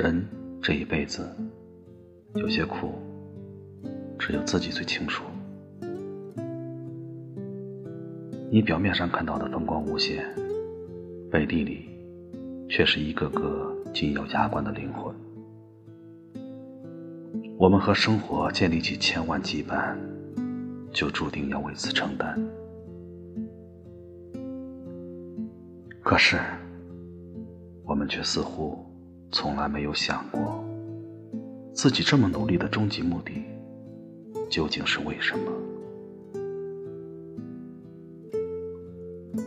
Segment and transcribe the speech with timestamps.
[0.00, 0.26] 人
[0.62, 1.28] 这一辈子
[2.32, 2.94] 有些苦，
[4.18, 5.24] 只有自己最清楚。
[8.50, 10.24] 你表面上看到的风光无限，
[11.30, 11.86] 背地里
[12.66, 15.14] 却是一个个紧咬牙关的灵魂。
[17.58, 19.98] 我们和生活建立起千万羁绊，
[20.94, 22.42] 就注定要为此承担。
[26.02, 26.38] 可是，
[27.84, 28.78] 我们却似乎
[29.32, 30.64] 从来没有想过，
[31.72, 33.32] 自己这么努力的终极目的
[34.50, 35.52] 究竟是为什么？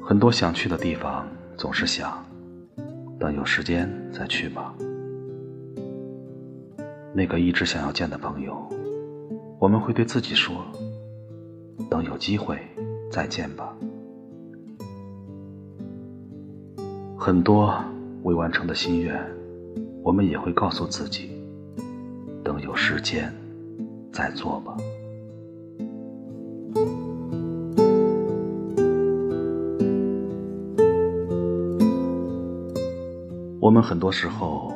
[0.00, 2.24] 很多想去的地方，总是想
[3.18, 4.72] 等有时间再去吧。
[7.12, 8.56] 那个一直想要见的朋友，
[9.58, 10.64] 我们会对自己说：
[11.90, 12.58] 等有机会
[13.10, 13.76] 再见吧。
[17.18, 17.74] 很多
[18.22, 19.20] 未完成的心愿，
[20.04, 21.30] 我们也会告诉自己：
[22.44, 23.34] 等有时间
[24.12, 24.76] 再做吧。
[33.58, 34.74] 我们很多时候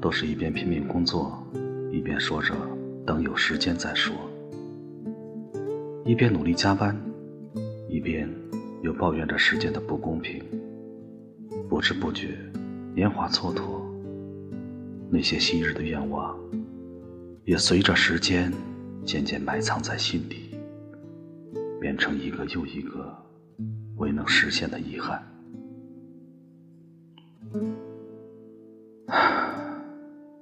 [0.00, 1.36] 都是一边拼命工作，
[1.90, 2.54] 一边说着
[3.04, 4.14] “等有时间再说”，
[6.06, 6.96] 一边努力加班，
[7.88, 8.32] 一边
[8.82, 10.40] 又抱怨着时间的不公平。
[11.68, 12.38] 不知不觉，
[12.94, 13.82] 年华蹉跎，
[15.10, 16.38] 那些昔日的愿望，
[17.44, 18.52] 也随着时间
[19.04, 20.54] 渐渐埋藏在心底，
[21.80, 23.16] 变成一个又一个
[23.96, 25.22] 未能实现的遗憾。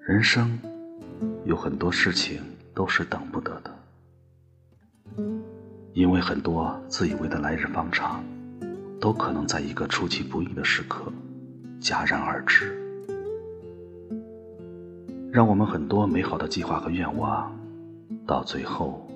[0.01, 0.59] 人生
[1.45, 2.41] 有很多事情
[2.75, 3.73] 都是等不得的，
[5.93, 8.25] 因为很多自以为的来日方长，
[9.01, 11.13] 都可能在一个出其不意的时刻
[11.81, 12.86] 戛然而止，
[15.37, 17.55] 让我们很多美好的计划和愿望，
[18.27, 19.07] 到最后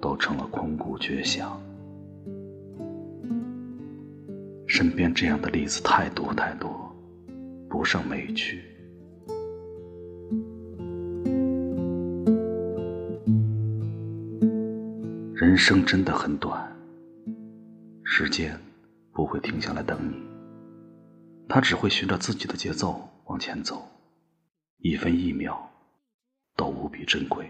[0.00, 1.60] 都成了空谷绝响。
[4.66, 6.90] 身边这样的例子太多太多，
[7.68, 8.62] 不胜枚举。
[15.34, 16.66] 人生真的很短，
[18.02, 18.58] 时间
[19.12, 20.14] 不会停下来等你，
[21.46, 23.86] 它只会循着自己的节奏往前走，
[24.84, 25.70] 一分一秒
[26.56, 27.48] 都无比珍贵。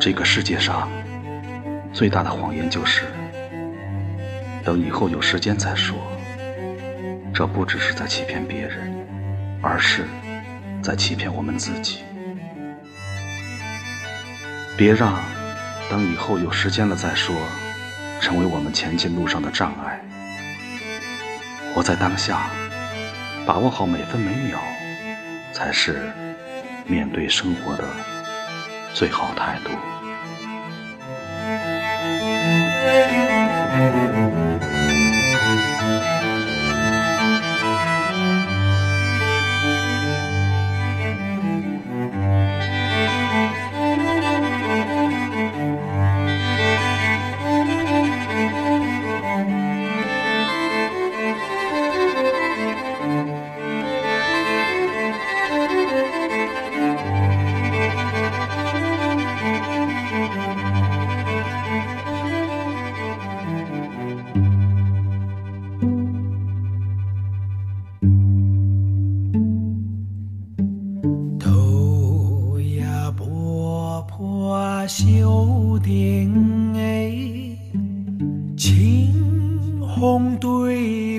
[0.00, 0.90] 这个世界上
[1.92, 3.04] 最大的谎言就是
[4.64, 5.96] 等以后有时间再说，
[7.32, 8.92] 这不只是在欺骗别人，
[9.62, 10.04] 而是
[10.82, 12.02] 在欺骗我们自己。
[14.76, 15.22] 别让
[15.88, 17.32] 等以后有时间了再说，
[18.20, 20.02] 成为我们前进路上的障碍。
[21.76, 22.48] 活在当下，
[23.44, 24.58] 把握好每分每秒，
[25.52, 26.10] 才是
[26.86, 27.84] 面对生活的
[28.94, 29.70] 最好态度。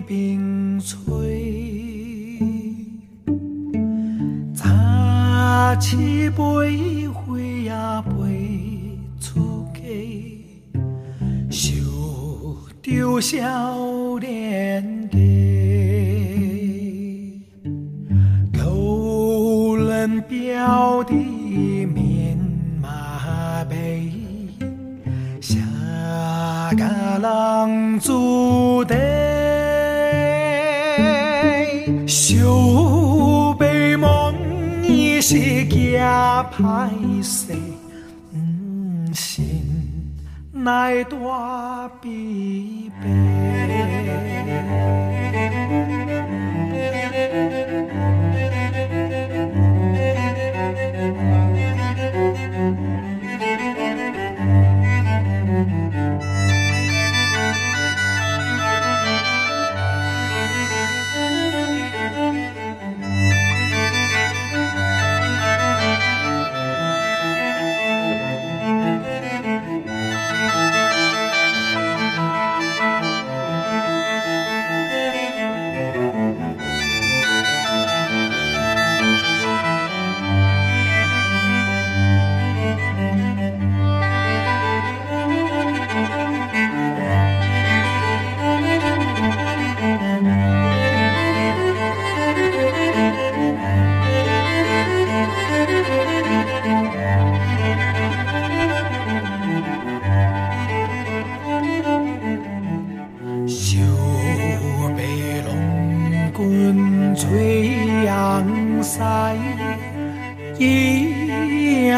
[0.08, 2.40] 冰吹，
[4.54, 4.66] 早
[5.80, 7.72] 起飞花也
[8.04, 9.80] 飞出家，
[11.50, 11.66] 受
[12.82, 15.18] 着少年家，
[18.54, 22.38] 高人表的面。
[25.40, 25.56] 下
[26.76, 26.84] 个
[27.22, 28.98] 人注定，
[35.30, 35.36] 是
[35.66, 37.54] 惊歹势，
[38.32, 39.62] 不信
[40.54, 43.10] 来大悲悲。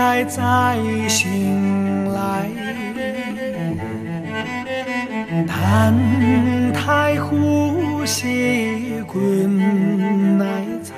[0.09, 0.75] 一爱在
[1.07, 2.50] 醒来。
[5.47, 5.94] 叹
[6.73, 10.95] 太湖西滚来采，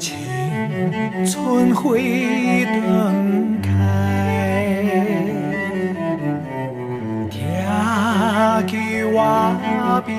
[0.00, 0.16] 青
[1.24, 3.70] 春会等开。
[7.30, 7.38] 听
[8.66, 10.12] 见我兵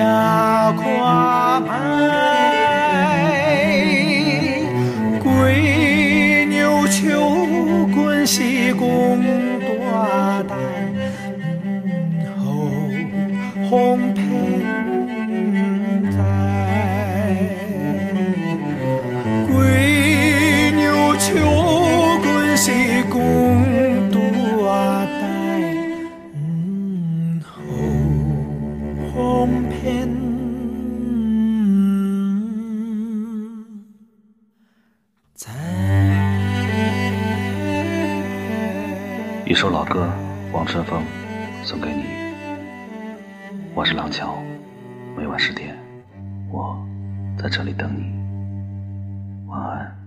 [0.00, 1.68] 开门加看卖。
[5.22, 7.46] 归牛秋
[7.94, 9.22] 滚西公
[9.68, 10.54] 大带，
[12.38, 12.70] 后
[13.68, 14.59] 红偏
[29.40, 30.06] 后红偏
[35.32, 35.50] 在。
[39.46, 40.12] 一首老歌，
[40.52, 41.02] 王春风
[41.62, 42.04] 送给你。
[43.74, 44.36] 我是廊桥，
[45.16, 45.74] 每晚十点，
[46.50, 46.78] 我
[47.38, 48.12] 在这里等你。
[49.48, 49.99] 晚安。